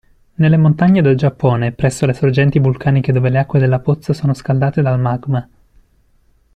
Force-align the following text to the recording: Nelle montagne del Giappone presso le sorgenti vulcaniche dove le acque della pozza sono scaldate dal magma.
Nelle 0.33 0.57
montagne 0.57 1.03
del 1.03 1.15
Giappone 1.15 1.73
presso 1.73 2.07
le 2.07 2.13
sorgenti 2.13 2.57
vulcaniche 2.57 3.11
dove 3.11 3.29
le 3.29 3.37
acque 3.37 3.59
della 3.59 3.77
pozza 3.77 4.13
sono 4.13 4.33
scaldate 4.33 4.81
dal 4.81 4.99
magma. 4.99 5.47